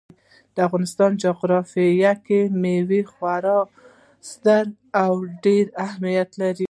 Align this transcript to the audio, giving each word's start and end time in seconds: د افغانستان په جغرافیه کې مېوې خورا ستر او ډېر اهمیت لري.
د 0.53 0.57
افغانستان 0.67 1.11
په 1.15 1.19
جغرافیه 1.23 2.13
کې 2.25 2.39
مېوې 2.61 3.01
خورا 3.11 3.59
ستر 4.29 4.63
او 5.03 5.11
ډېر 5.43 5.65
اهمیت 5.85 6.29
لري. 6.41 6.59